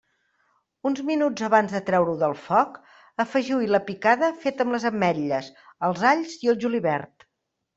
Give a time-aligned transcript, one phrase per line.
[0.89, 2.79] Uns minuts abans de treure-ho del foc,
[3.25, 5.53] afegiu-hi la picada feta amb les ametlles,
[5.91, 7.31] els alls i el julivert.